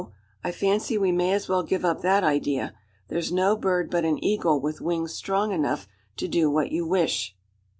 I 0.43 0.51
fancy 0.51 0.97
we 0.97 1.11
may 1.11 1.31
as 1.31 1.47
well 1.47 1.61
give 1.61 1.85
up 1.85 2.01
that 2.01 2.23
idea. 2.23 2.73
There's 3.09 3.31
no 3.31 3.55
bird 3.55 3.91
but 3.91 4.03
an 4.03 4.17
eagle 4.25 4.59
with 4.59 4.81
wing 4.81 5.07
strong 5.07 5.51
enough 5.51 5.87
to 6.17 6.27
do 6.27 6.49
what 6.49 6.71
you 6.71 6.87
wish." 6.87 7.35